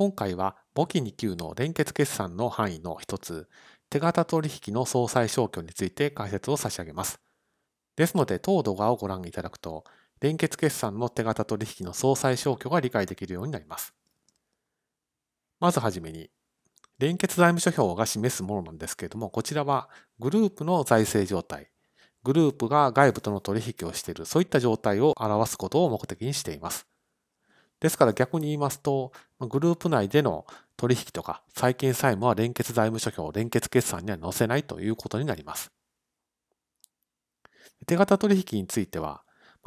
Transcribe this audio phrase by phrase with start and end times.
[0.00, 3.50] 今回は簿記2級の連結決算の範囲の一つ、
[3.90, 7.20] 手形取引の総裁消去について解説を差し上げます。
[7.96, 9.84] ですので、当動画をご覧いただくと、
[10.22, 13.92] 連結決算の手形取引の総裁消去が理解できるようになります。
[15.60, 16.30] まずはじめに、
[16.98, 21.70] 連結財務諸表が示すものなんですけれども、こちらはグループの財政状態、
[22.22, 26.89] グループが外部との取引をしている、そういった状態を表すことを目的にしています。
[27.80, 35.72] ですから逆に言いますと、グループ内での取引とか債権債務は連結財務諸表、連結決算には載せないということになります。
[37.86, 39.22] 手形取引については、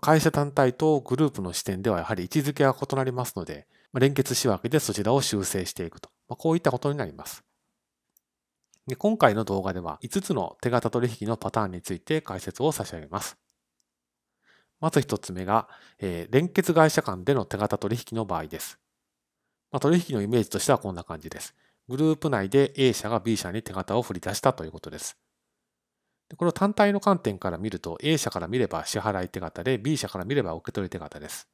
[0.00, 7.44] 会社単体とグループの視点ではやはり位置づけが異なりますので、連結仕分けでそちらを修正していくと、こういったことになります。
[8.86, 13.36] で今回の動画では5つの手形取引のパターンについて解説を差し上げます。
[14.80, 15.68] まず1つ目が、
[15.98, 18.78] えー、連結会社間での手形取引の場合です。
[19.70, 21.54] まあ、取引のイメージとしてはこんな感じです。
[21.88, 25.16] グループ内で A 社が B 社に手形を振り出したということです。
[26.28, 31.48] でこれを単体の観点から見ると A 社から見れば支払い手形で B 社から見れば受け取り手形です。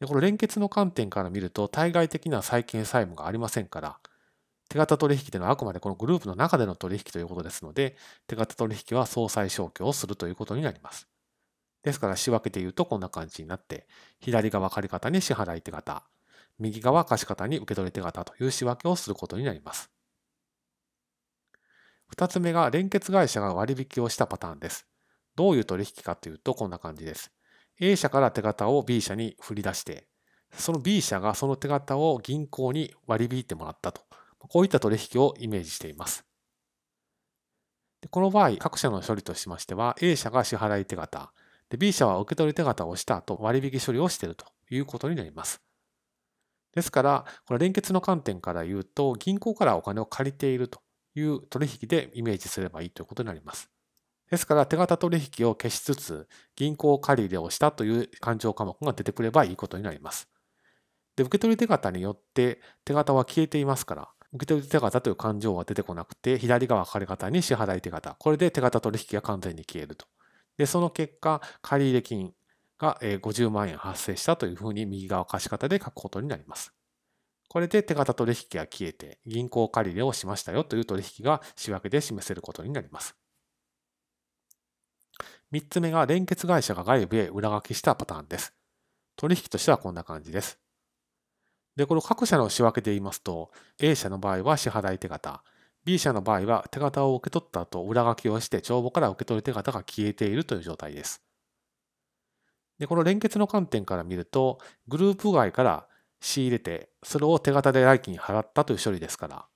[0.00, 3.98] でこれ連結の観点から見ると対外的な債権債務がありませんから、
[4.68, 11.06] 手形取引というのはあくまでこのグループの中での取引ということですので、手形取引は総裁消去をするということになります。
[11.84, 13.86] ですから仕分けて言うとこんな感じになって、
[14.20, 16.02] 左側借方に支払い手形、
[16.58, 19.90] 右側貸方に受け取り手形という仕分けをすることになります。
[22.08, 24.86] 二つ目が連結会社が割引をしたパターンです。
[25.36, 27.32] どういう取引かというとこんな感じです。
[27.80, 30.06] A 社から手形を B 社に振り出して、
[30.52, 34.02] その B 社がその手形を銀行に割り引いてもらったと。
[34.38, 36.24] こういった取引をイメージしています。
[38.10, 41.32] この場合、各社の処理としましては、A 社が支払い手形、
[41.70, 45.62] で B 社は受け取り手形をした後、割引処理をしているということになります。
[46.74, 50.80] ですから、これ連結の観点から言うと、銀行からお金を借りていると
[51.14, 53.70] いう取引でイメージすればいいということになります。
[54.30, 60.28] ですから、手形取引を消しつつ、銀行借り入れをしたという勘定科目が出てくればいいことになります。
[61.16, 68.16] で、受け取り手形によって手形は消えていますから、受け取り手形という勘定は出てこなくて、左側借方に支払い手形。
[68.18, 70.06] これで手形取引が完全に消えると。
[70.56, 72.34] で、その結果、借入金
[72.78, 76.72] が50万円発生したというふうに右側貸方で書くことになります。
[77.48, 83.16] これで手形取引が消えて、銀行借入をしましたよという取引が仕分けで示せることになります。
[85.52, 88.52] 3つ目が連結会社が外部へ裏書きしたパターンです。
[89.16, 90.58] 取引としてはこんな感じです。
[91.76, 95.42] で、この各社の仕分けで言いますと、A 社の場合は支払い手形、
[95.84, 101.22] B 社の場合は手形を受け取った後、裏書きをして帳簿から受け取り手形が消えているという状態です。
[102.78, 104.58] で、この連結の観点から見ると、
[104.88, 105.86] グループ外から
[106.20, 109.46] 仕入れて、それを手形で来期に払ったという処理ですから、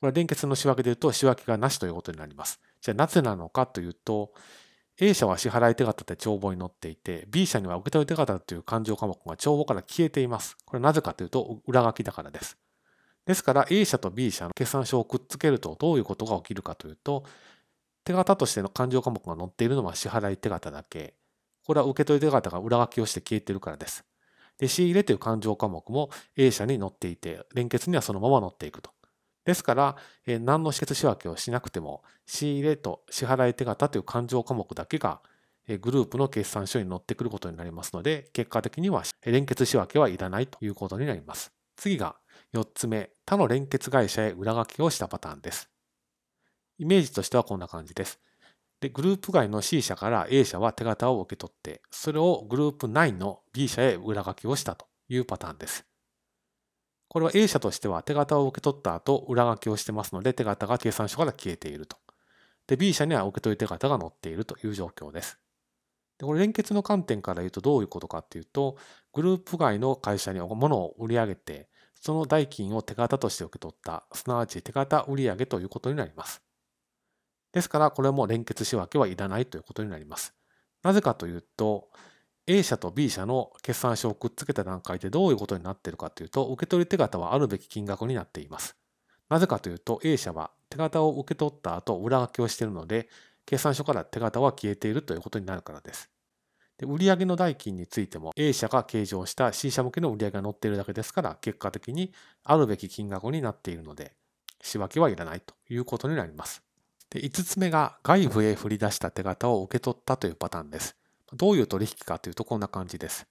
[0.00, 2.60] これは連結の仕分けで言うと仕分けがなしということになります。
[2.80, 4.32] じゃあなぜなのかというと、
[5.00, 10.56] A 社は支払い手形で帳簿に載っていて、B 社には受け取り手形という勘定科目が帳簿から消えています。
[10.64, 12.58] これはなぜかというと、裏書きだからです。
[13.28, 17.24] ですから A 社と B 社の決算書をくっつけるとどういうことが起きるかというと、
[18.02, 21.12] 手形としての勘定科目が載っているのは支払い手形だけ。
[21.66, 24.02] これは受け取り手形が裏書きをして消えているからです。
[24.56, 28.92] で、仕入れという勘定科目も A 社に載っていて、連結にはそのまま載っていくと。
[29.44, 29.96] ですから、
[30.26, 35.20] えー、何の止血仕分けをしなくても、仕入れと支払い手形という勘定科目だけが、
[35.66, 41.52] えー、グループの決算書に載ってくることになりますので、結果的には連結仕分けはいらないということになります。
[41.76, 42.16] 次が
[42.54, 45.70] 4つ目、他の連結会社へ裏書きをしたパターンです。
[46.78, 48.20] イメージとしてはこんな感じです。
[48.80, 55.84] で、グループ外の C 社から A 社は手形を受け取って、それをグループ内の B 社へ裏書きをしたというパターンです。
[57.08, 61.96] これは A 社としては手形を受け取った後、裏書きをしてますので、手形が計算書から消えていると。
[62.66, 65.38] で、B 社には受け取り手形が載っているという状況です。
[66.18, 68.76] でこれ連結の観点から言うとどういうことかっていうと、
[69.12, 71.68] グループ外の会社に物を売り上げて、
[72.00, 76.42] その代金を手形として受け取った、すなわち手形売上ということになります。
[77.52, 80.34] ですから、これも連結仕分けはいらないということになります。
[80.82, 81.90] なぜかというと、
[82.46, 88.76] A 社と B 社の決算書をくっつけた段階でどういうことになっているかというと、受け取り手形はあるべき金額になっています。
[89.28, 93.08] なぜかというと、A 社は手形を受け取った後、裏書きをしているので、
[93.44, 96.10] 決算書から手形は消えているということになるからです。
[96.78, 102.12] で売上の代金についても A 社が計上した C 社向けの売上が載っているだけですから、結果的に
[102.44, 104.12] あるべき金額になっているので、
[104.62, 106.62] 仕分けはいらないということになります。
[107.10, 110.96] で5つ目が外部へ振り出した手形を受け取ったというパターンです。
[111.32, 113.26] どういう取引かというとこんな感じです。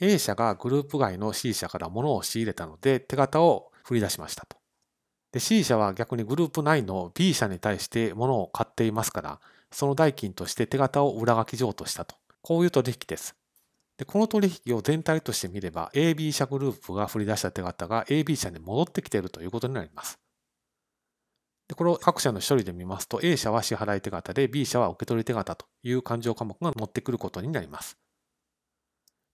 [0.00, 4.56] A 社がグループ外の C 社から物を仕入れたので手形を振り出しましたと。
[5.38, 9.40] C 社は逆にグループ内の B 社に対して物を買っていますから、
[9.70, 12.16] その代金として手形を裏書き譲渡したと。
[12.42, 13.36] こういう取引です。
[13.98, 20.18] で、この取引を全体として見れば、AB 社グループが振り出した手形が AB 社に戻ってきているということになります。
[21.68, 27.98] で、これを各社の処理で見ますと、A 社は支払い手形で、B 社は受け取り手形という勘定科目が持ってくることになります。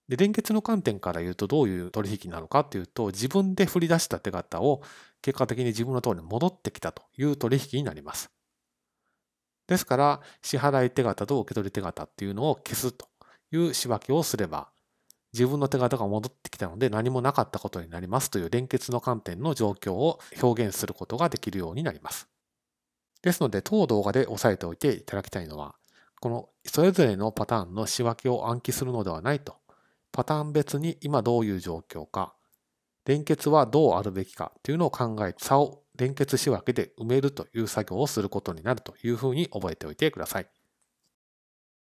[0.07, 4.81] で、連結の観点から言うとどういう取引なのかっていうと、自分で振り出した手形を
[5.21, 8.29] 結果的に自分の通りに戻ってきたという取引になります。
[9.67, 13.07] ですから、支払い手形と受け取り手形っていうのを消すと
[13.51, 14.69] いう仕分けをすれば、
[15.33, 22.27] 自分の手形が戻ってきたので何もなかったことになりますという連結の観点の状況を表現することができるようになります。
[23.21, 25.75] ですので、当動画で押さえておいていただきたいのは、
[26.19, 29.57] このそれぞれのパターンの仕分けを暗記するのではないと
[30.17, 32.33] パターン別に今どういう状況か、
[33.05, 40.56] 連結はどうあるべきかというのを考え、差を連結仕分けで埋めるという作業をすることになるというふうに覚えておいてください。